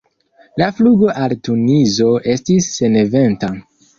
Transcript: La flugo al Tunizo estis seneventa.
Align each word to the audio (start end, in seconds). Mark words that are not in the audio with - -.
La 0.61 0.67
flugo 0.77 1.09
al 1.25 1.35
Tunizo 1.49 2.09
estis 2.35 2.71
seneventa. 2.79 3.53